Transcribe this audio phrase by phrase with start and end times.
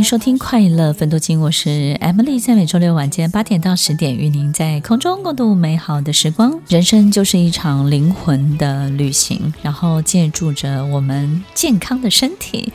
[0.00, 6.58] 迎收听快乐分多精，我是 Emily，在每周六晚间八点到十点，与您在空中共度美好的时光。
[6.68, 12.72] 人生就是一场灵魂的旅行，然后借助着我们健康的身体，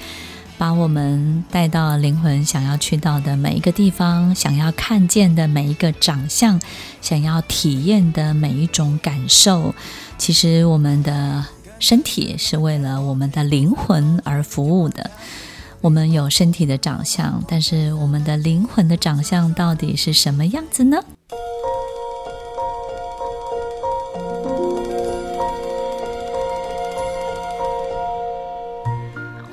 [0.60, 6.62] 把我们带到灵魂想要去到的每一个地方，想要看见的每一个长相，
[7.02, 9.74] 想要体验的每一种感受。
[10.20, 11.44] 其实，我们的
[11.80, 15.10] 身体是为了我们的灵魂而服务的。
[15.86, 20.98] 我们有身体的长相，但是我们的灵魂的长相到底是什么样子呢？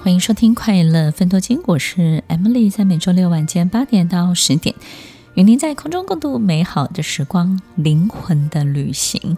[0.02, 4.74] 欢迎收听快乐分多精，我是 Emily，在每周六晚间八点到十点，
[5.34, 9.36] 与您在空中共度美好的时光，灵魂的旅行。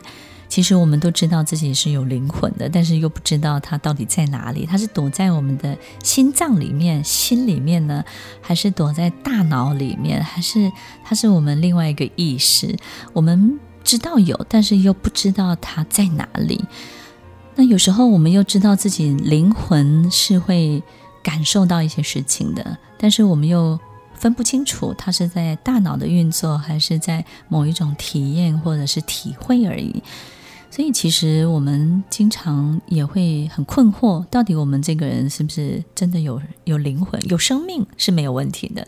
[0.55, 4.65] 其实我们都知道自己是有灵魂的，但是又不知道它到底在哪里。
[4.65, 8.05] 它是躲在我们的心脏里面、心里面呢，
[8.41, 10.71] 还是躲在大脑里面，还是
[11.03, 12.73] 它是我们另外一个意识？
[13.13, 16.65] 我们知道有，但是又不知道它在哪里。
[17.57, 20.81] 那有时候我们又知道自己灵魂是会
[21.21, 23.77] 感受到一些事情的，但是我们又
[24.15, 30.01] 分不清楚它是在大脑的运作，还是在某一种体验或者是体会而已。
[30.75, 38.85] 所以，其实我们经常也会很困惑，到底我们这个人是不是真的有有灵魂、有生命是没有问题的，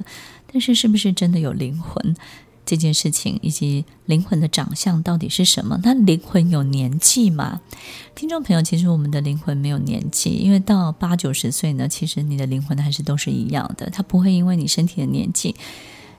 [0.53, 2.17] 但是是不是真的有灵魂
[2.65, 5.79] 这件事情，以及灵魂的长相到底是什么？
[5.85, 7.61] 那灵魂有年纪吗？
[8.17, 15.55] 听众朋友，其实我们的灵魂没有年纪，因为到八九十岁呢，其实你的灵魂还是都是一样的，它不会因为你身体的年纪。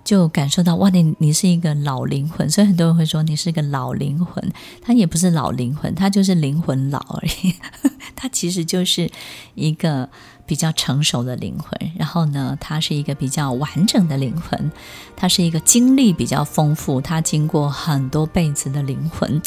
[0.08, 4.42] 就感受到哇，你你是一个老灵魂，所以很多人会说你是个老灵魂。
[4.82, 7.54] 他也不是老灵魂，他就是灵魂老而已。
[8.16, 9.12] 他其实就是
[9.54, 10.08] 一个
[10.46, 11.92] 比较成熟的灵魂。
[11.98, 14.72] 然后呢，他是一个比较完整的灵魂，
[15.18, 19.42] 他是一个经历比较丰富，他经过很多辈子的灵魂。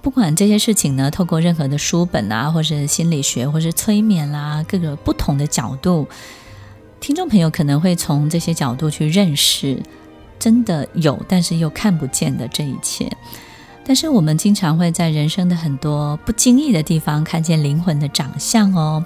[0.00, 6.06] 不管这些事情呢，透过任何的书本啊，或是心理学，或是催眠啦、各个不同的角度。
[7.00, 9.80] 听众朋友可能会从这些角度去认识，
[10.38, 13.10] 真的有，但是又看不见的这一切。
[13.84, 19.04] 但是我们经常会在人生的很多不经意的地方看见灵魂的长相哦。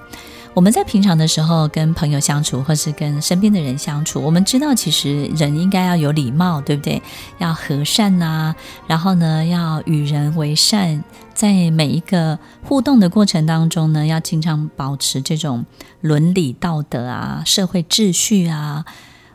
[0.55, 7.01] 我们在平常的时候跟朋友相处，或是跟身边的人相处，我们知道其实人应该要有礼貌，对不对？
[7.39, 8.53] 要和善呐、
[8.85, 11.03] 然后呢，要与人为善，
[11.33, 15.65] 在每一个互动的过程当中呢，要经常保持这种
[16.01, 18.85] 伦理道德啊、社会秩序啊。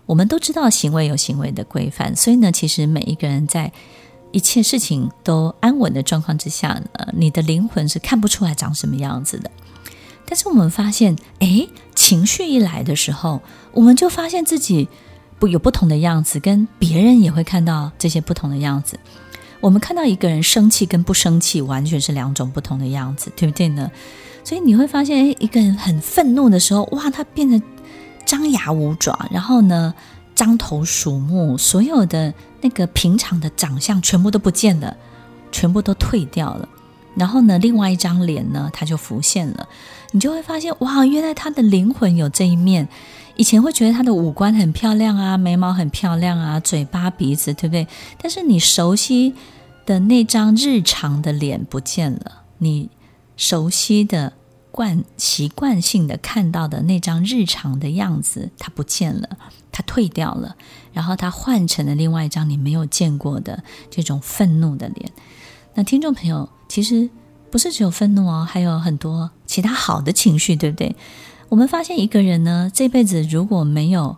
[0.06, 3.72] 我们都知道行为有行为的规范，所以呢，其实每一个人在
[4.30, 9.50] 一切事情都安稳的状况之下呃，你的灵魂是看不出来长什么样子的。
[10.28, 13.40] 但是我们发现，诶，情绪一来的时候，
[13.72, 14.86] 我们就发现自己
[15.38, 19.00] 不有不同的样子，跟别人也会看到这些不同的样子。
[19.60, 23.90] 我们看到一个人生气跟不生气，完全是两种不同的样子，对不对呢？
[24.44, 27.60] 所以你会发现，诶，一个人很愤怒的时候，哇，他变得
[28.26, 29.94] 张牙舞爪，然后呢，
[30.36, 34.96] 獐头鼠目，所有的那个平常的长相全部都不见了，
[35.50, 36.68] 全部都退掉了。
[37.18, 39.68] 然后呢，另外一张脸呢，它就浮现了。
[40.12, 42.88] 你就会发现，哇，原来他的灵魂有这一面。
[43.36, 47.86] 以前会觉得他的五官很漂亮啊，眉毛很漂亮啊，嘴巴鼻子，对不对？
[48.20, 49.34] 但是你熟悉
[49.84, 52.88] 的那张日常的脸不见了，你
[53.36, 54.32] 熟悉的
[54.72, 59.28] 惯习惯性的看到的那张日常的样子，它不见了，
[59.70, 60.56] 它退掉了，
[60.92, 65.12] 然后它换成了另外一张你没有见过的这种愤怒的脸。
[65.78, 67.08] 那听众朋友，其实。
[67.50, 70.94] 不是只有愤怒哦，还有很多其他好的情绪，对不对？
[71.48, 74.14] 我们发现一个人呢，这辈子如果没有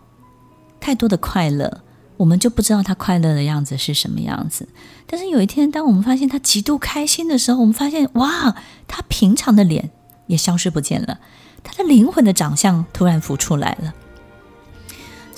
[0.81, 1.81] 太多的快乐，
[2.17, 4.67] 我们就不知道他快乐的样子是什么样子。
[5.07, 8.53] 但是有一天，当我们发现他极度开心的时候，我们发现哇，
[8.85, 9.91] 他平常的脸
[10.27, 11.21] 也消失不见了，
[11.63, 13.93] 他的灵魂的长相突然浮出来了。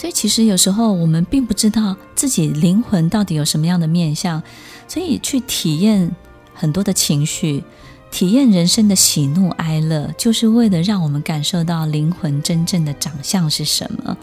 [0.03, 4.43] 所以其实有时候我们并不知道自己灵魂到底有什么样的面相，
[4.85, 6.13] 所以去体验
[6.53, 7.63] 很多的情绪。
[8.11, 14.17] 体验人生的喜怒哀乐，就是为了让我们感受到灵魂真正的长相是什么。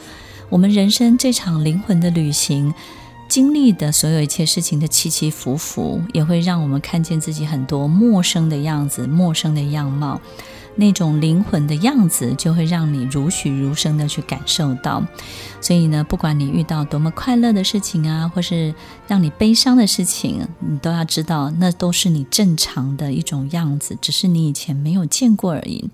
[0.50, 2.74] 我们人生这场灵魂的旅行，
[3.26, 10.20] 经历的所有一切事情的起起伏伏，也会让我们看见自己很多陌生的样子、陌生的样貌。
[10.80, 15.02] 那种灵魂的样子，就会让你如许如生的去感受到。
[15.60, 18.74] 所以呢，不管你遇到多么快乐的事情啊，或是
[19.06, 25.90] 让你悲伤的事情，你都要知道，那都是你正常的一种样子，只是你以前没有见过而已。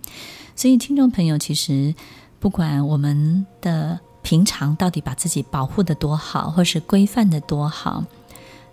[0.55, 1.93] 所以，听众朋友，其实
[2.39, 8.05] 不管我们的平常到底把自己保护得多好，或是规范得多好，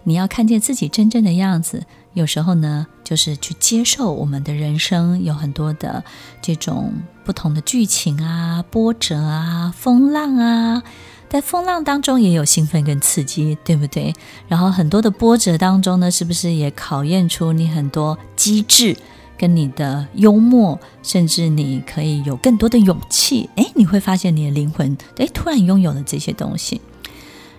[0.03, 1.83] 你要看见自己真正的样子。
[2.13, 6.03] 有时候呢，就是去接受我们的人生有很多的
[6.41, 6.93] 这种
[7.25, 10.83] 不同的剧情啊、波折啊、风浪啊，
[11.27, 14.13] 在风浪当中也有兴奋跟刺激，对不对？
[14.47, 18.95] 然后很多的波折当中呢，是不是也考验出你很多机智
[19.35, 23.49] 跟你的幽默，甚至你可以有更多的勇气？
[23.55, 26.79] 诶，你会发现你的灵魂，诶，突然拥有了这些东西。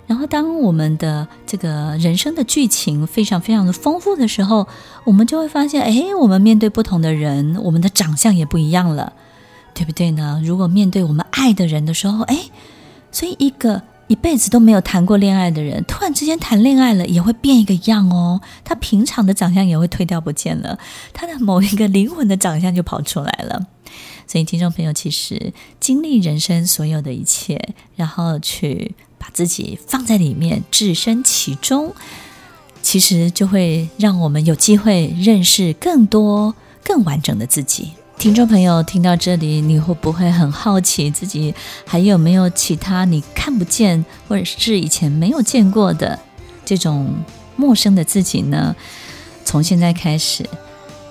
[0.06, 4.68] 然后，当我们的这个人生的剧情非常非常的丰富的时候，
[5.04, 9.14] 我们就会发现，哎，我们面对不同的人，我们的长相也不一样了，
[9.72, 10.42] 对不对呢？
[10.44, 12.38] 如果面对我们爱的人的时候，哎，
[13.10, 18.42] 所以一个一辈子都没有谈过恋爱的人，突然之间谈恋爱了，也会变一个样哦。
[18.62, 20.78] 他平常的长相也会退掉不见了，
[21.14, 23.66] 他的某一个灵魂的长相就跑出来了。
[24.26, 28.94] 所以，听众朋友，其实经历人生所有的一切，然后去。
[29.24, 31.94] 把自己放在里面，置身其中，
[32.82, 36.54] 其实就会让我们有机会认识更多、
[36.84, 37.92] 更完整的自己。
[38.18, 41.54] 听众朋友，听到这里，你会不会很好奇自己
[41.86, 46.20] 还有没有其他你看不见，或者是以前没有见过的
[46.66, 47.10] 这种
[47.56, 48.76] 陌生的自己呢？
[49.42, 50.44] 从现在开始，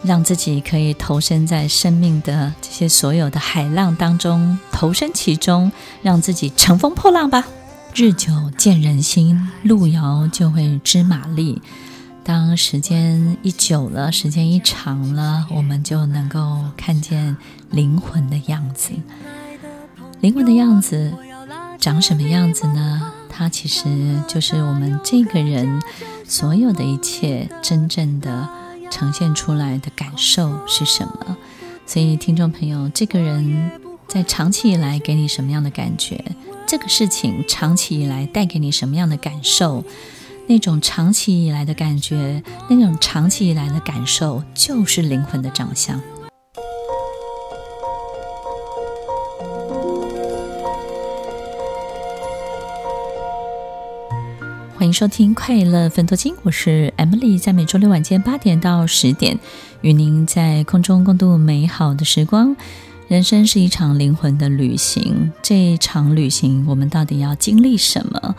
[0.04, 5.71] 让自己可以投身在生命的这些所有的海浪当中，投身其中，
[6.04, 7.48] 让自己乘风破浪吧。
[7.95, 11.62] 日久见人心，路遥就会知马力。
[12.24, 17.38] 当时间一久了，时间一长了，我们就能够看见
[17.69, 18.94] 灵魂的样子。
[20.22, 21.13] 灵魂的样子
[21.78, 23.13] 长什么样子呢？
[23.30, 25.80] 它其实就是我们这个人
[26.28, 28.50] 所有的一切真正的
[28.89, 31.38] 呈现出来的感受是什么。
[31.86, 33.72] 所以，听众朋友，这个人
[34.07, 36.25] 在长期以来给你什么样的感觉？
[36.74, 39.84] 这个事情长期以来带给你什么样的感受？
[40.48, 46.02] 那种长期以来的感觉，那种长期以来的感受，就是灵魂的长相。
[54.75, 59.38] 欢迎收听《快乐芬多金》，我是 Emily，在每周六晚间八点到十点，
[59.81, 62.56] 与您在空中共度美好的时光。
[63.13, 68.36] 人生是一场灵魂的旅行，这一场旅行我们到底要经历什么？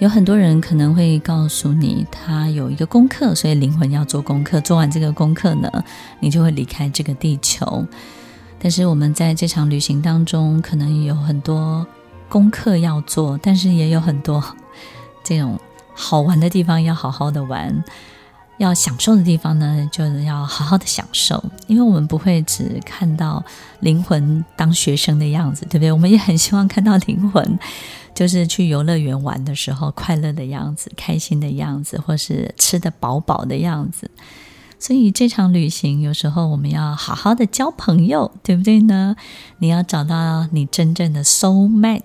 [0.00, 4.60] 有很多人可能会告诉你，他有一个功课，所以灵魂要做功课。
[4.60, 5.70] 做完这个功课呢，
[6.18, 7.86] 你就会离开这个地球。
[8.58, 11.86] 但是我们在这场旅行当中，可能有很多
[12.28, 14.42] 功课要做，但是也有很多
[15.22, 15.56] 这种
[15.94, 17.84] 好玩的地方要好好的玩。
[18.58, 23.44] 要享受的地方呢，就是要好好的享受，因为我们不会只看到
[23.80, 25.92] 灵魂当学生的样子，对不对？
[25.92, 27.58] 我们也很希望看到灵魂，
[28.14, 34.10] 就是去游乐园玩的时候快乐的样子、开心的样子，或是吃得饱饱的样子。
[34.78, 39.16] 所以这场旅行，有时候我们要好好的交朋友，对不对呢？
[39.58, 42.02] 你要找到你真正的 soul mate，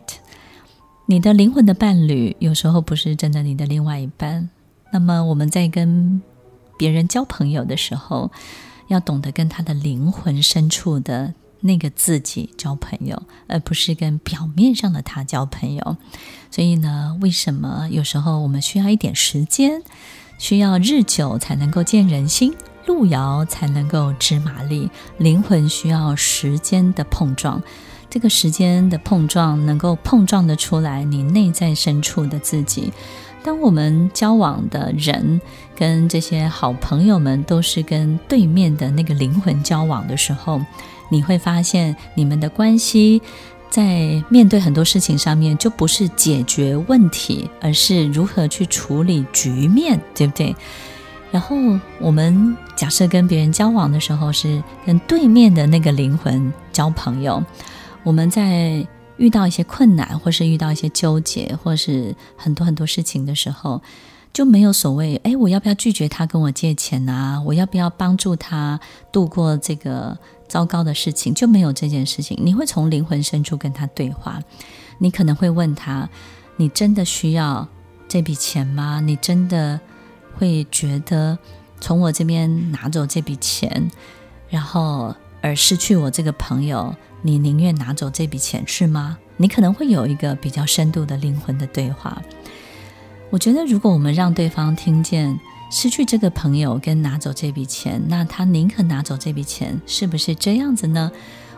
[1.05, 4.49] 你的灵魂的伴侣，有时候不是真的你的另外一半。
[4.93, 6.21] 那么我们在跟
[6.81, 8.31] 别人交朋友的时候，
[8.87, 15.97] 要懂得跟他的灵魂深处的那个自己交朋友，而不是跟表面上的他交朋友。
[16.49, 19.83] 所以呢，为什么有时候我们需要一点时间，
[20.39, 22.55] 需要日久才能够见人心，
[22.87, 27.61] 路遥才能够知马力，灵魂需要时间的碰撞。
[28.11, 32.91] 这个时间的碰撞，能够碰撞得出来你内在深处的自己。
[33.41, 35.39] 当我们交往的人
[35.75, 40.61] 跟这些好朋友们都是跟对面的那个灵魂交往的时候，
[41.09, 43.21] 你会发现你们的关系
[43.69, 50.53] 在面对很多事情上面就不是解决问题，而是如何去处理局面，对不对？
[51.31, 51.55] 然后
[52.01, 57.41] 我们假设跟别人交往的时候是跟对面的那个灵魂交朋友，
[58.03, 58.87] 我们在。
[59.17, 63.79] 遇到一些困难，或是遇到一些纠结，或是很多很多事情的时候，
[64.33, 67.39] 就没有所谓，哎，我要不要拒绝他跟我借钱啊？
[67.45, 68.79] 我要不要帮助他
[69.11, 70.17] 度过这个
[70.47, 71.35] 糟糕的事情？
[71.35, 72.35] 就没有这件事情。
[72.41, 74.41] 你会从灵魂深处跟他对话，
[74.97, 76.09] 你可能会问他：
[76.55, 77.67] 你真的需要
[78.07, 79.01] 这笔钱吗？
[79.01, 79.79] 你真的
[80.35, 81.37] 会觉得
[81.79, 83.91] 从我这边拿走这笔钱，
[84.49, 86.95] 然后而失去我这个朋友？
[87.21, 89.17] 你宁愿拿走这笔钱是吗？
[89.37, 92.21] 你可能会有一个比较深度的灵魂的对话。
[93.29, 95.39] 我觉得，如果我们让对方听见
[95.71, 101.11] 失去这个朋友跟拿走这笔钱，那他宁可拿走这笔钱，是不是这样子呢？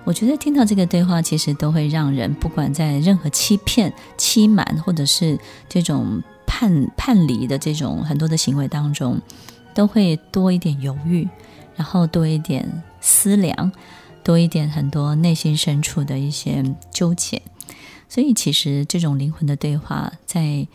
[0.05, 9.19] 我觉得听到这个对话，其实都会让人不管在任何欺骗、欺瞒，或者是这种叛叛离的这种很多的行为当中，
[9.73, 11.27] 都会多一点犹豫，
[11.75, 13.71] 然后多一点思量。
[14.23, 17.41] 多一点很多内心深处的一些纠结，
[18.07, 20.67] 所以其实这种灵魂的对话在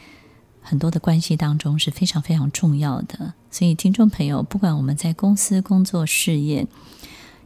[0.60, 3.32] 很多的关系当中是非常非常重要的。
[3.50, 6.66] 所以听众朋友，不管我们在公司工作、事业，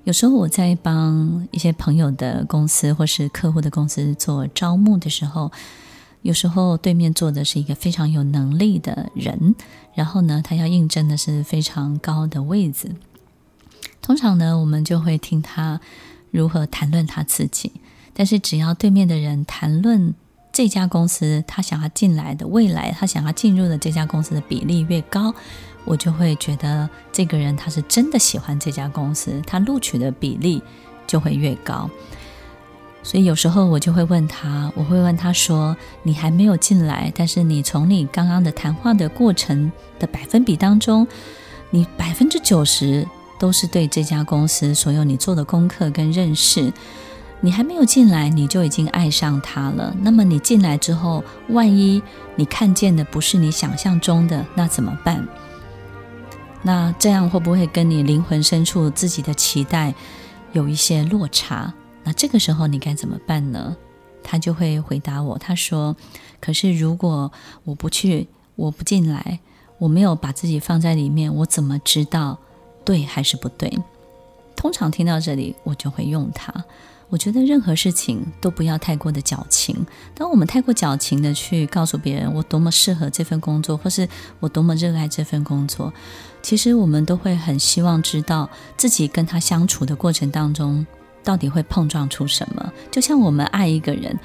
[0.02, 5.52] 有时候我在帮一些朋友的公司或是客户的公司做招募的时候，
[6.22, 9.54] 有时候对面坐的是一个非常有能力的人，
[9.94, 12.96] 然后呢，他要应征的是非常高的位子。
[14.02, 15.80] 通常呢，我们就会听他
[16.30, 17.72] 如何谈论他自己。
[18.12, 20.12] 但是，只要对面的人谈论
[20.52, 25.32] 这家公司，他想要进来的未来，他想要进入的这家公司的比例越高，
[25.86, 30.62] 我就会觉得这个人他是真的喜欢这家公司，他录取的比例
[31.06, 31.88] 就会越高。
[33.02, 41.06] 所以有时候我就会问他，我会问他说：“你还没有进来，但是你从你刚刚的谈话的过程的百分比当中，
[41.70, 43.08] 你百分之九十。”
[43.42, 46.72] 都是对这家公司所有你做的功课跟认识，
[47.40, 49.92] 你还没有进来，你就已经爱上他了。
[50.00, 52.00] 那么你进来之后，万一
[52.36, 55.26] 你看见的不是你想象中的，那怎么办？
[56.62, 59.92] 那这样会不会跟你灵魂深处自己的期待
[60.52, 61.74] 有一些落差？
[62.04, 63.76] 那这个时候你该怎么办呢？
[64.22, 65.96] 他就会回答我，他说
[66.40, 67.32] ：“可是如果
[67.64, 69.40] 我不去，我不进来，
[69.80, 72.38] 我没有把自己放在里面，我怎么知道？”
[72.84, 73.72] 对还是不对？
[74.56, 76.52] 通常听到这里，我就会用它。
[77.08, 79.76] 我觉得任何事情都不要太过的矫情。
[80.14, 84.08] 当我们太过矫情的去告诉别人我多么适合这份工作，或是
[84.40, 85.92] 我多么热爱这份工作，
[86.42, 88.48] 其实我们都会很希望知道
[88.78, 90.86] 自己跟他相处的过程当中，
[91.22, 92.72] 到底会碰撞出什么。
[92.90, 94.18] 就像我们爱一个人，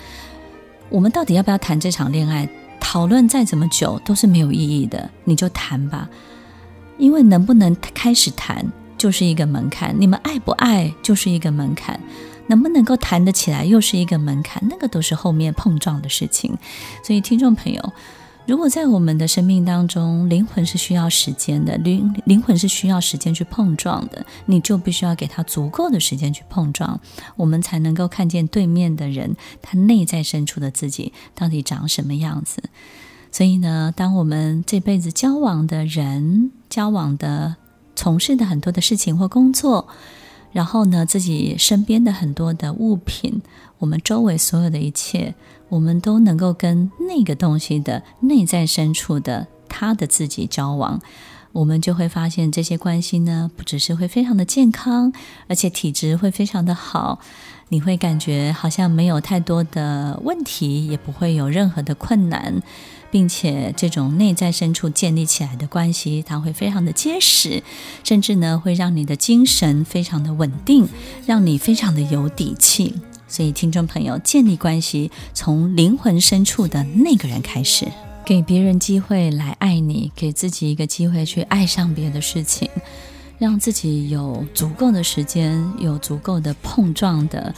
[0.90, 2.48] 我们到底要不要谈这场恋爱？
[2.80, 6.08] 讨论再怎么久都是没有意义的，你就谈吧。
[6.98, 8.66] 因为能不能开始谈
[8.98, 12.00] 就是一个门槛，你们爱不爱就是一个门槛，
[12.48, 16.58] 能不能够谈得起来又是一个门槛，那个都是后面碰撞的事情。
[17.04, 17.94] 所以，听众朋友，
[18.48, 27.00] 如果在我们的生命当中，灵魂是需要时间的，灵灵魂是需要时间去碰撞的，你就必须要给他足够的时间去碰撞，
[27.36, 32.64] 我们才能够看见对面的人他内在深处的自己到底长什么样子。
[33.38, 37.56] 所以呢，当我们这辈子交往的人，交往的、
[37.96, 39.88] 从事的很多的事情或工作，
[40.52, 43.44] 然后呢，自己身边的很多的物品，
[43.78, 45.36] 我们周围所有的一切，
[45.70, 51.00] 我们都能够跟那个东西的内在深处的他的自己交往，
[51.52, 55.14] 我们就会发现这些关系呢，不只是会非常的健康，
[55.48, 57.20] 而且体质会非常的好。
[57.70, 62.64] 你会感觉好像没有太多的问题，也不会有任何的困难。
[63.12, 67.64] 并且，这种内在深处建立起来的关系，它会非常的结实，
[68.04, 70.88] 甚至呢，会让你的精神非常的稳定，
[71.26, 72.96] 让你非常的有底气。
[73.28, 77.86] 所以，听众朋友，建立关系从灵魂深处的那个人开始，
[78.26, 82.70] 给别人机会来爱你，给自己一个机会去爱上别的事情，
[83.38, 87.54] 让自己有足够的时间，有足够的碰撞的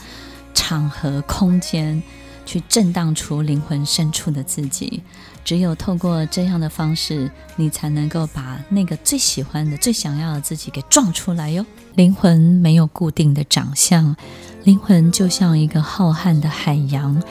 [0.54, 2.02] 场合空间，
[2.50, 5.00] 去震荡出灵魂深处的自己。
[5.44, 11.64] 只有透过这样的方式，你才能够把那个最喜欢的、最想要的自己给撞出来哟。
[11.94, 14.16] 灵魂没有固定的长相，
[14.64, 17.22] 灵魂就像一个浩瀚的海洋，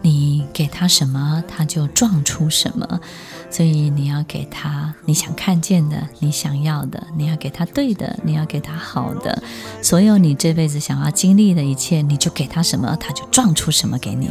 [0.00, 3.00] 你给他什么，他就撞出什么。
[3.50, 9.42] 所以你要给他你想看见的、你想要的，你要给他对的，你要给他好的。
[9.82, 14.30] 所有你这辈子想要经历的一切，你就给他什么，他就撞出什么给你。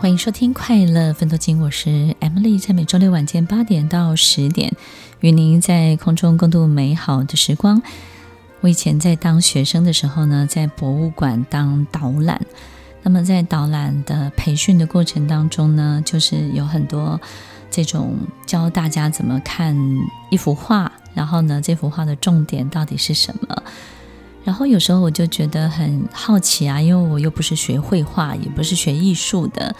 [0.00, 4.74] 欢迎收听《快乐分多金》，我是 Emily，在每周六晚间八点到十点，
[5.20, 7.82] 与您在空中共度美好的时光。
[8.62, 12.40] 我以前在当学生的时候呢，在博物馆当导览。
[13.02, 17.20] 那么在导览的培训的过程当中呢，就是有很多
[17.70, 18.16] 这种
[18.46, 19.76] 教大家怎么看
[20.30, 23.62] 一幅画，然后呢，这幅画的重点到底是什么？
[24.44, 29.74] 然后有时候我就觉得很好奇啊，因为我又不是学绘画，也不是学艺术的，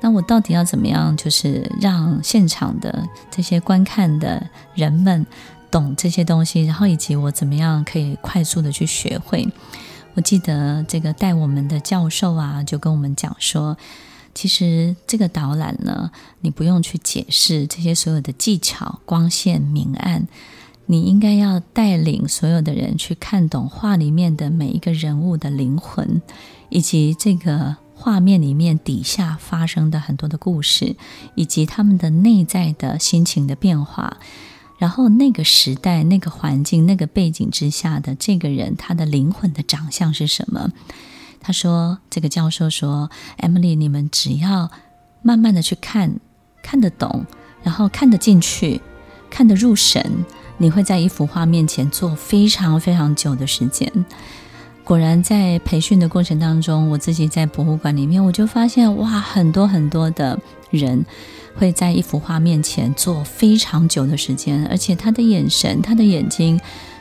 [0.00, 5.26] 那我到底要怎么样，就是让现场的这些观看的人们。
[5.72, 9.48] 懂这些东西，然后以及我怎么样可以快速的去学会。
[10.14, 13.76] 我记得这个带我们的教授啊，就跟我们讲说，
[14.34, 20.26] 其实这个导览呢，你不用去解释这些所有的技巧、光线、明暗，
[20.90, 26.20] 你应该要带领所有的人去看懂画里面的每一个人物的灵魂，
[26.68, 30.96] 以及这个画面里面底下发生的很多的故事，
[31.36, 34.16] 以及他们的内在的心情的变化。
[34.78, 40.72] 然后那个时代、那个环境、那个背景之下的这个人，他的灵魂的长相是什么？
[41.40, 44.68] 他说：“这个教授说，Emily，你们只要
[45.22, 46.18] 慢慢的去看，
[46.64, 47.26] 看得懂，
[47.62, 48.80] 然后看得进去，
[49.30, 50.24] 看得入神，
[50.60, 53.90] 你会在一幅画面前坐非常非常久的时间。”
[54.84, 60.38] 果然，在培训的过程当中，我自己在博物馆里面，我就发现哇，很多很多的
[60.70, 61.04] 人。
[61.56, 66.58] 会在一幅画面前坐非常久的时间，而且他的眼神、他的眼睛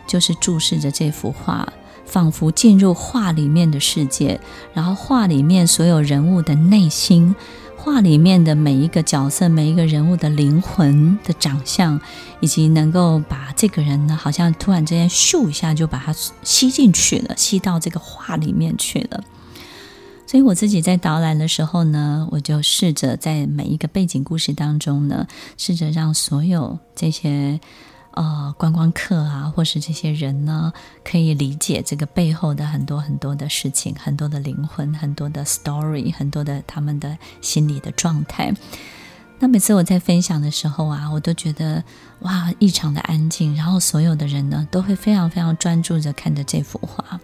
[0.07, 1.71] 就是注视着这幅画，
[2.03, 4.39] 仿佛进入画里面的世界，
[4.73, 7.33] 然后画里面所有人物的内心，
[7.81, 11.99] 画里面的每一个角色、每一个人物的灵魂的长相，
[12.41, 19.23] 以及能够把这个人呢，好像突然之间咻一下就把他吸进去了，吸到这个画里面去了。
[20.27, 25.25] 所以我自己在导览的时候呢，我就试着在每一个背景故事当中呢，
[25.57, 27.61] 试着让所有这些
[28.11, 30.73] 呃观光客啊，或是这些人呢，
[31.03, 38.53] 可以理解这个背后的很多很多的事情，很多的灵魂，很多的 story，很多的他们的心理的状态。
[39.39, 41.81] 那每次我在分享的时候啊，我都觉得
[42.19, 47.19] 哇，异常的安静，然后所有的人呢，都会非常非常专注着看着这幅画。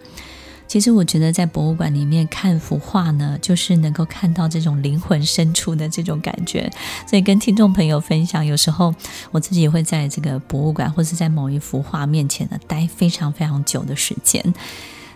[0.68, 6.72] 其实我觉得在博物馆里面看幅画呢，就是能够看到这种灵魂深处的这种感觉。
[7.08, 8.94] 所以跟听众朋友分享，有时候
[9.32, 14.44] 我自己会在这个博物馆或是在某一幅画面前呢，待非常非常久的时间。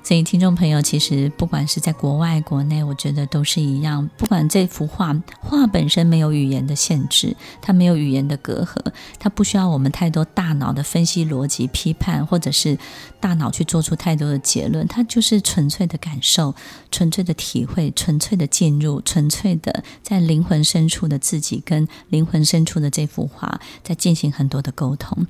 [0.01, 4.09] 所以，听众朋友，其实不管是在国外、国内，我觉得都是一样。
[4.17, 8.77] 不管这幅画，画本身没有语言的限制，它没有语言的隔阂，
[9.19, 12.77] 它不需要我们太多大脑的分析、逻辑、批判，或者是
[13.19, 14.87] 大脑去做出太多的结论。
[14.87, 16.53] 它就是纯粹的感受、
[16.91, 25.25] 纯粹的体会、纯粹的进入、纯粹的在灵魂深处的自己跟灵魂深处的这幅画在进行很多的沟通。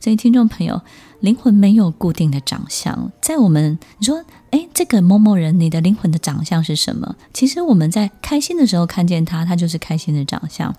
[0.00, 0.80] 所以，听众朋友。
[1.20, 4.22] 灵魂没有固定的长相，在我们你说，
[4.54, 7.16] 诶，这个某某人，你的灵魂的长相是什么？
[7.32, 10.72] 其实我们在开心的时候看见他，他就是开心的长相；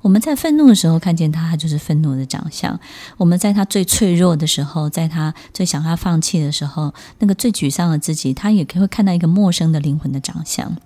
[0.00, 2.78] 我们在愤怒的时候看见他，他就是愤怒的长相；
[3.16, 10.76] 我们在他最脆弱的时候，在他最想要放弃的时候，那个最沮丧的自己，他也会看到一个陌生的灵魂的长相。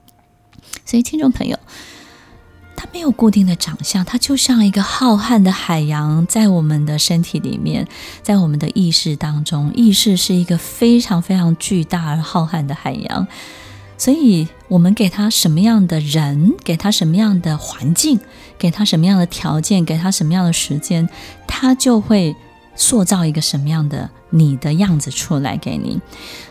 [0.86, 1.58] 所以，听众朋友。
[2.80, 7.86] 它没有固定的长相，它就像一个浩瀚的海洋，在我们的身体里面，
[8.22, 13.26] 在我们的意识当中，意识是一个非常非常巨大而浩瀚的海洋。
[13.98, 18.18] 所以，我们给他什么样的人，给他什么样的环境，
[18.58, 21.06] 给他什么样的条件，给他什么样的时间，
[21.46, 22.34] 他就会
[22.76, 26.00] 塑造一个什么样的你的样子出来给你。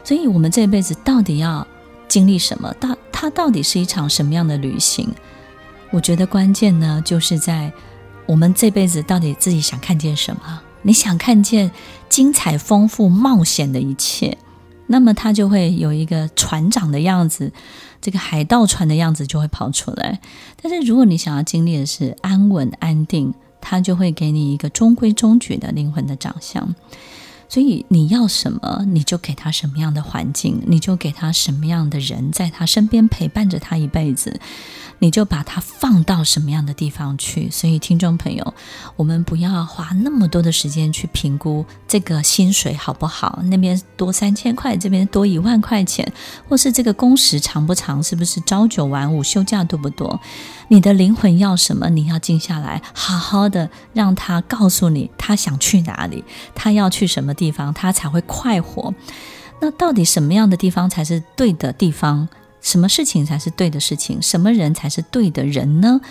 [0.03, 1.65] 所以，我们这辈子到底要
[2.07, 2.71] 经历什么？
[2.79, 5.11] 到它到底是一场什么样的旅行？
[5.91, 7.71] 我觉得关键呢，就是在
[8.25, 10.61] 我们这辈子到底自己想看见什么？
[10.83, 11.71] 你想看见
[12.07, 14.37] 精彩、丰富、冒险的一切，
[14.87, 17.51] 那么它就会有一个船长的样子，
[17.99, 20.19] 这个海盗船的样子就会跑出来。
[20.61, 26.75] 但是如果你想要经历的是安稳、安定，它就会给你一个中规中矩的灵魂的长相。
[27.49, 34.39] 所以你要什么，你就给他什么样的环境，你就给他什么样的人，在他身边陪伴着他一辈子。
[35.01, 37.49] 你就把它放到什么样的地方去？
[37.49, 38.53] 所以，听众朋友，
[38.97, 46.11] 我们不要花那么多的时间去评估这个薪水好不好，那边多三千块，这边多一万块钱，
[46.49, 50.19] 或是这个工时长不长，是不是朝九晚五，休假多不多？
[50.67, 51.89] 你的灵魂要什么？
[51.89, 58.93] 你要静下来，好好的让他告诉你，他想去哪里，他要去什么地方，他才会快活。
[59.61, 62.27] 那到底什么样的地方才是对的地方？
[62.61, 64.21] 什么事情才是对的事情？
[64.21, 66.01] 什么人才是对的人呢？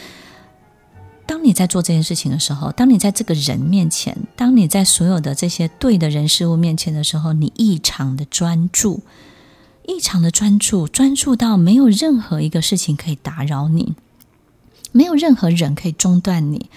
[1.26, 9.02] 当你在做这件事情的时候，当你在这个人面前，当你在所有的这些对的人事物面前的时候，你异常的专注，
[9.86, 13.94] 异常的专注，专注到没有任何一个事情可以打扰你，
[14.90, 16.70] 没有任何人可以中断你，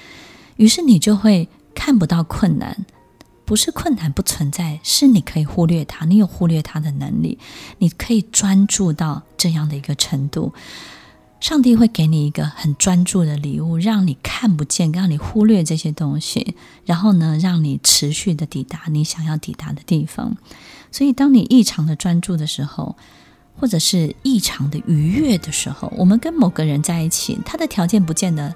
[0.57, 2.85] 于是你就会看不到困难，
[3.51, 7.37] 不是困难不存在，是你可以忽略它，你有忽略它的能力，
[7.79, 10.53] 你可以专注到这样的一个程度。
[11.41, 20.37] 上帝会给你一个很专注的礼物，让你看不见，让你忽略这些东西，然后呢，让你持续的抵达你想要抵达的地方。
[20.89, 22.95] 所以，当你异常的专注的时候，
[23.59, 28.55] 或者是异常的愉悦的时候，我们跟某个人在一起，他的条件不见得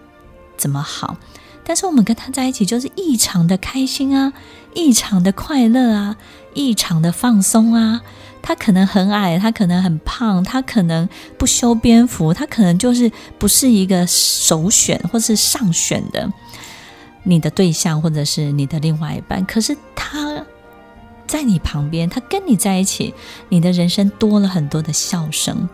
[0.56, 1.18] 怎么好，
[1.66, 4.32] 但是我们跟他在一起就是异常的开心啊，
[4.74, 6.16] 异常的快乐啊，
[6.54, 8.02] 异常的放松啊。
[8.42, 16.32] 他可能很矮，他可能很胖，他可能不修边幅，他可能就是不是一个首选或是上选的
[17.24, 19.44] 你的对象，或者是你的另外一半。
[19.48, 20.46] 可是他
[21.26, 23.16] 在你旁边，他跟你在一起，
[23.50, 25.68] 你的人生多了很多的笑声。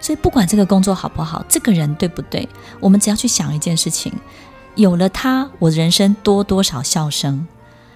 [0.00, 2.48] 所以不管这个工作好不好，这个人对不对，
[2.80, 4.12] 我们只要去想一件事情：
[4.78, 7.44] 有了他，我的人生多多少笑声；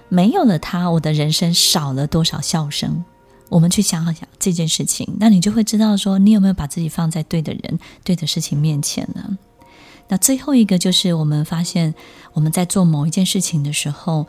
[0.09, 3.05] 没有了他，我的人生少了多少笑声。
[3.47, 9.37] 我们去想想这件事情，那你就会知道说，你有没有把自己放在对的人、对的事情面前呢？
[10.09, 11.95] 那最后一个就是，我们发现
[12.33, 14.27] 我们在做某一件事情的时候，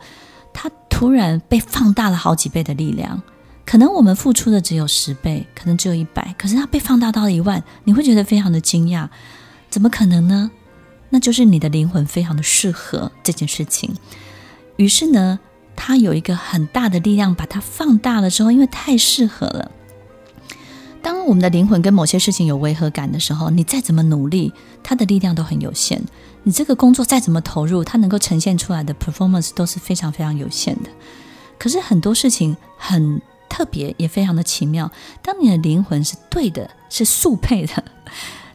[0.53, 3.21] 它突然被放大了好几倍的力量。
[3.65, 9.09] 可能我们付出的只有十倍，可能只有一百，可是它被放大到了一万，你会觉得非常的惊讶。
[9.69, 10.49] 怎么可能呢？
[11.09, 13.95] 那就是你的灵魂非常的适合这件事情。
[14.77, 15.39] 于是呢，
[15.75, 19.71] 它有一个很大的力量，把它放大了之后，因为太适合了。
[21.01, 26.01] 当我们的灵魂跟某些事情有违和感的时候，你再怎么努力，它的力量都很有限。
[26.43, 30.89] 你这个工作再怎么投入，它能够呈现出来的 performance 都是非常非常有限的。
[31.57, 34.91] 可是很多事情很特别，也非常的奇妙。
[35.21, 37.83] 当你的灵魂是对的，是速配的，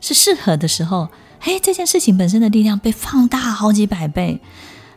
[0.00, 1.08] 是适合的时候，
[1.42, 4.40] 嘿，这件事情本身的力量被放大好几百倍。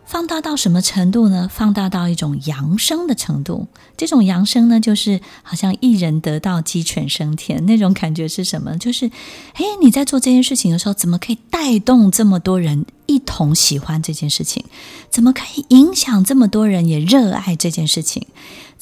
[0.06, 1.49] 放大到什么程度呢？
[1.51, 3.67] 放大到一种扬升的程度。
[3.95, 8.77] 这种扬升呢，就是好像一人得道，鸡犬升天那种感觉是什么？
[8.77, 9.10] 就是，
[9.53, 14.65] 哎，你在做这件事情的时候，怎么可以带动这么多人一同喜欢这件事情？
[15.10, 18.27] 怎么可以影响这么多人也热爱这件事情？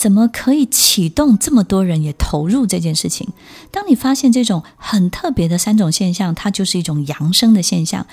[0.02, 3.30] 怎么可以启动这么多人也投入这件事情？
[3.70, 8.08] 当你发现这种很特别的三种现象，它就是一种扬升的现象。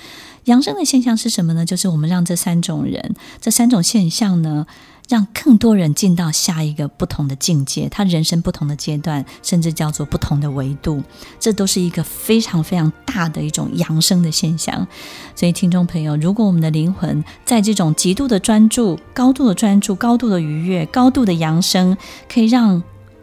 [0.49, 1.63] 扬升的现象是什么呢？
[1.63, 4.65] 就是我们让这三种人、这三种现象呢，
[5.07, 11.03] 让更多人进到下一个不同的境界，他人生不同的阶段，甚至叫做不同的维度，
[11.39, 14.87] 这都是一个非常非常大的一种扬升的现象。
[15.35, 21.95] 所以，听众朋友，如果我们的灵魂在这种极度的专注、高度的专注、高度的愉悦、高度的扬升，
[22.27, 22.81] 可以让。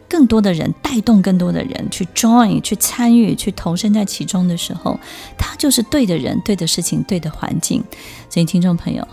[0.09, 4.99] 更多的人带动更多的人去 join、去参与、去投身在其中的时候，
[5.37, 7.83] 他就是对的人、对的事情、对的环境。
[8.29, 9.07] 所以，听众朋友，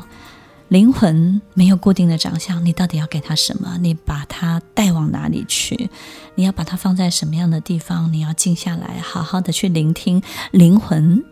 [0.69, 3.77] 灵魂没有固定的长相，你到底要给他什么？
[3.81, 5.91] 你把他带往哪里去？
[6.37, 8.13] 你要把他放在什么样的地方？
[8.13, 11.25] 你要静下来，好好的去聆听灵魂，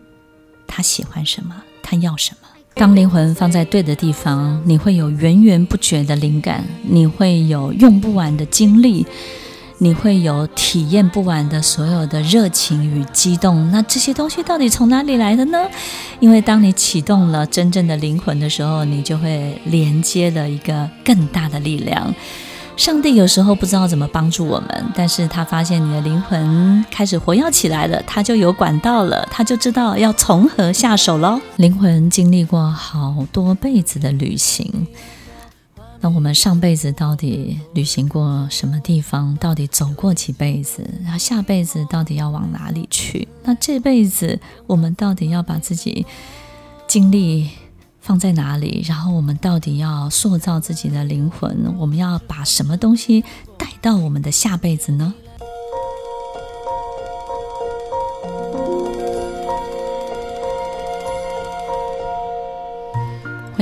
[0.67, 1.63] 他喜欢什么？
[1.81, 2.47] 他要什么？
[2.75, 9.05] 当灵魂放在对的地方，你会有源源不绝的灵感，你会有用不完的精力。
[9.79, 15.57] 你会有体验不完的所有的热情与激动，那这些东西到底从哪里来的呢？
[16.19, 22.13] 因为当你启动了真正的灵魂的时候，你就会连接了一个更大的力量。
[22.75, 31.39] 上帝有时候不知道怎么帮助我们，但是他发现你的灵魂开始活跃起来了，他就有管道了，他就知道要从何下手喽。
[31.57, 34.87] 灵魂经历过好多辈子的旅行。
[36.03, 39.33] 那我们上辈子到底旅行过什么地方？
[39.37, 40.85] 到底走过几辈子？
[41.01, 43.25] 然后下辈子到底要往哪里去？
[43.41, 44.37] 那这辈子
[44.67, 46.05] 我们到底要把自己
[46.89, 47.49] 精力
[48.01, 48.83] 放在哪里？
[48.85, 51.73] 然后我们到底要塑造自己的灵魂？
[51.77, 53.23] 我们要把什么东西
[53.57, 55.13] 带到我们的下辈子呢？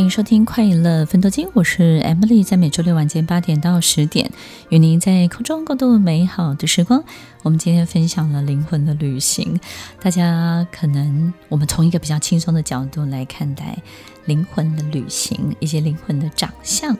[0.01, 4.31] 欢迎收听《快乐芬多精》，我是 Emily，在每周六晚间八点到十点，
[4.69, 7.03] 与您在空中共度美好的时光。
[7.43, 9.59] 我们今天分享了灵魂的旅行，
[10.01, 13.77] 大家可能我们从一个比较轻松的角度来看待
[14.25, 16.97] 灵魂的旅行，一些灵魂的长相。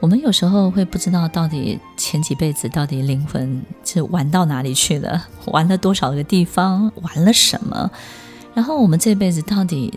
[0.00, 7.90] 我们有时候会不知道到底前几辈子到底灵魂是玩到哪里去了，玩了多少个地方，玩了什么，
[8.54, 9.92] 然后我们这辈子到底。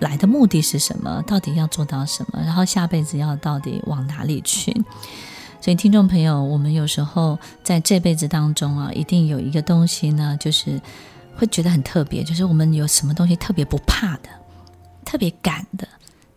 [0.00, 1.22] 来的目的是什么？
[1.26, 2.40] 到底要做到什么？
[2.42, 4.72] 然后下辈子要到底往哪里去？
[5.60, 10.80] 所以，听众朋友，我们有时候在这辈子当中啊，一定有一个东西呢，就是
[11.36, 14.30] 会觉得很特别，就是我们有什么东西特别不怕的，
[15.04, 15.86] 特别敢的，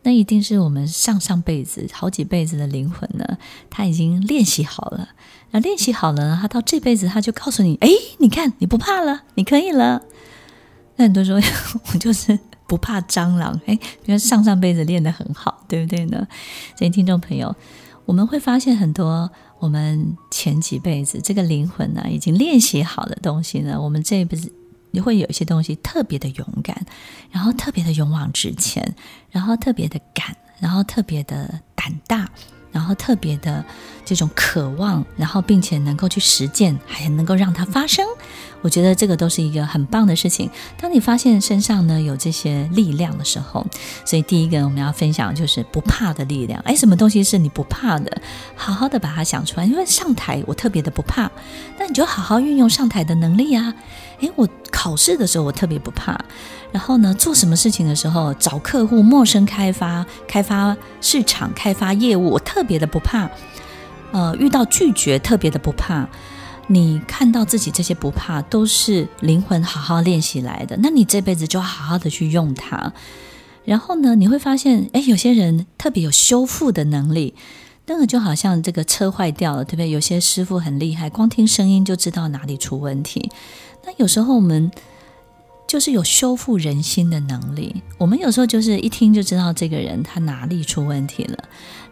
[0.01, 3.37] 那一定是我们上上辈子、好几辈子的灵魂呢，
[3.69, 5.07] 他已经练习好了。
[5.51, 10.01] 那练习好了呢，他到这辈子他就告诉你：哎，你看，你不怕了，你可以了。
[10.97, 11.53] 那很多人说，
[11.93, 13.59] 我就是不怕蟑螂。
[13.65, 13.73] 哎，
[14.05, 16.27] 因为上上辈子练得很好，对不对呢？
[16.77, 17.55] 所以，听众朋友。
[18.05, 24.51] 我们会发现很多我们前几辈子这个灵魂呢，已经练习好的东西呢，我们这一辈子
[24.91, 26.85] 也会有一些东西特别的勇敢，
[27.31, 28.93] 然后特别的勇往直前，
[29.31, 32.29] 然后特别的敢，然后特别的胆大。
[32.73, 33.63] 然后特别的
[34.03, 38.05] 这种渴望，然后并且能够去实践，还能够让它发生，
[38.61, 40.49] 我觉得这个都是一个很棒的事情。
[40.77, 43.65] 当你发现身上呢有这些力量的时候，
[44.03, 46.59] 所以第一个我们要分享就是不怕的力量。
[46.65, 48.21] 哎，什么东西是你不怕的？
[48.55, 49.65] 好好的把它想出来。
[49.65, 51.31] 因为上台我特别的不怕，
[51.77, 53.73] 那你就好好运用上台的能力啊。
[54.19, 56.19] 哎，我考试的时候我特别不怕。
[56.71, 63.29] 然后呢，做什么事情的时候，找客户、陌生开发、开发市场、开发业务，我特别的不怕。
[64.11, 66.07] 呃，遇到拒绝特别的不怕。
[66.67, 70.77] 你看到自己这些不怕，都是灵魂好好练习来的。
[70.81, 72.93] 那你这辈子就好好的去用它。
[73.65, 77.33] 然后呢，你会发现，哎，有些人特别有修复的能力，
[77.85, 79.89] 那个就好像这个车坏掉了，对不对？
[79.89, 83.31] 有些师傅很厉害，光听声音就知道哪里出问题。
[83.85, 84.71] 那有时候我们。
[85.65, 87.81] 就是有修复人心的能力。
[87.97, 91.35] 我们有时候就是一听就知道这个人他哪里出问题了。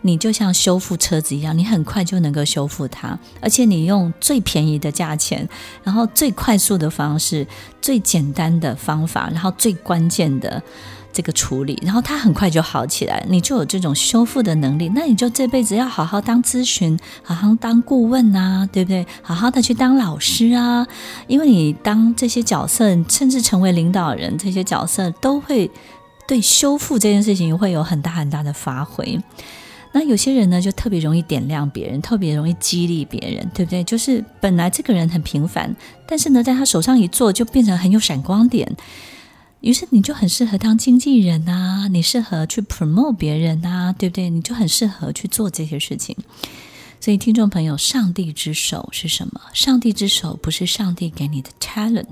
[0.02, 5.50] 你就像修复车子一样，你很快就能够修复它，而且你用最便宜的价钱，
[5.84, 7.48] 然后最快速的方式，
[7.82, 10.62] 最简单的方法，然后最关键的。
[11.14, 14.90] 这个处理，然后他很快就好起来，你就有这种修复的能力。
[14.96, 19.06] 那你就这辈子要好好当咨询，好好当顾问啊，对不对？
[19.22, 20.88] 好好的去当老师啊，
[21.28, 25.70] 因为你当这些角色，甚至成为领导人，这些角色都会
[26.28, 29.20] 对修复这件事情会有很大很大的发挥。
[29.94, 33.84] 那有些人呢，就特别容易点亮别人，特别容易激励别人，对不对？
[33.84, 35.76] 就是本来这个人很平凡，
[36.08, 38.74] 但是呢，在他手上一做，就变成很有闪光点。
[39.62, 44.30] 于是你就很适合当经纪人啊，你适合去 promote 别人啊，对不对？
[44.30, 46.16] 你就很适合去做这些事情。
[47.00, 49.42] 所以，听众朋友，上帝之手是什么？
[49.54, 52.06] 上帝之手不是上帝给你的 talent。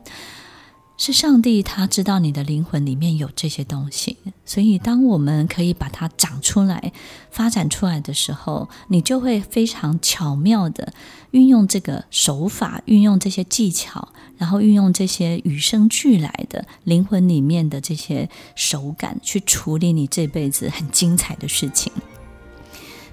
[1.02, 6.92] 是上帝，他知道你的灵魂里面有这些东西，所以当我们可以把它长出来、
[7.32, 10.92] 发展出来的时候，你就会非常巧妙地
[11.32, 21.94] 运用这个手法，运用这些技巧，然后运用这些与生俱来的灵魂里面的这些手感，去处理你这辈子很精彩的事情。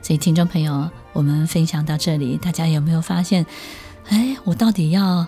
[0.02, 3.46] 所以，听众朋友，我们分享到这里，大家有没有发现？
[4.08, 5.24] 哎，我到底要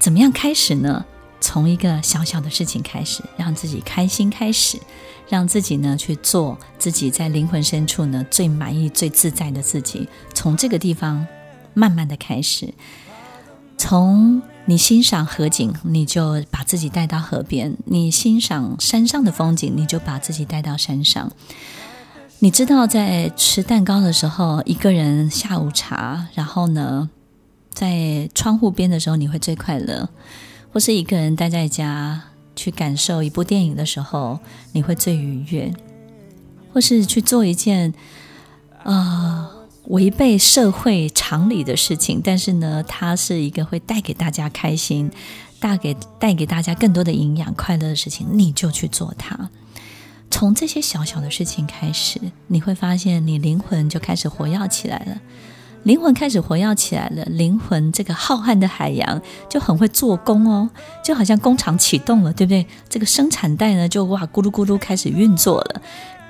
[0.00, 1.06] 怎么样开始呢？
[1.40, 4.78] 从一个小小的事情开始，让自己开心开始，
[5.28, 10.08] 让自己呢去做自己在灵魂深处呢最满意、最自在的自己。
[10.34, 11.26] 从这个地方
[11.72, 12.74] 慢慢的开始，
[13.78, 21.32] 从你欣赏河景，你就把自己带到河边；你欣赏山上的风景，你就把自己带到山上。
[22.40, 27.10] 你知道，在吃蛋糕的时候，一个人下午茶，然后呢，
[27.70, 30.08] 在窗户边的时候，你会最快乐。
[30.72, 32.22] 或是一个人待在家
[32.54, 34.38] 去感受一部电影的时候，
[34.72, 35.72] 你会最愉悦；
[36.72, 37.92] 或是去做一件
[38.82, 45.10] 啊、呃、违背社会常理的事情，但是呢，它是一个会带给大家开心、
[45.58, 49.50] 带给带给大家更多的营养、快乐的事情，你就去做它。
[50.30, 55.20] 从这些小小的事情开始，你会发现你灵魂就开始活跃起来了。
[55.84, 60.68] 灵魂开始活跃起来了，灵魂这个浩瀚的海洋就很会做工哦，
[61.02, 62.66] 就好像工厂启动了，对不对？
[62.88, 65.82] 这个生产带呢，就哇咕噜咕噜开始运作了，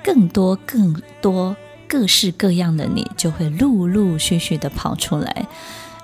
[0.03, 1.55] 更多更多
[1.87, 5.45] 各式各样的你就会陆陆续续的跑出来。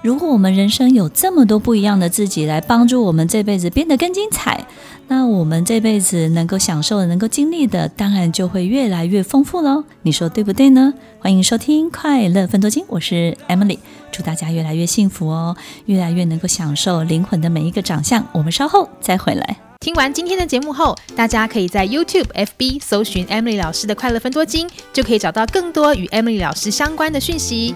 [0.08, 4.66] 如果我们人生有这么多不一样的自己来帮助我们这辈子变得更精彩，
[5.10, 9.84] 那我们这辈子能够享受的、能够经历的，当然就会越来越丰富喽。
[10.04, 10.94] 你说对不对呢？
[11.20, 18.26] 欢迎收听《快乐分多金》，我是 Emily，祝大家越来越幸福哦，越来越能够享受灵魂的每一个长相。
[18.32, 19.58] 我们稍后再回来。
[19.82, 27.76] 听完今天的节目后，大家可以在 YouTube、FB 搜寻 Emily 老师的《快乐分多金》，就可以找到更多与 Emily 老师相关的讯息。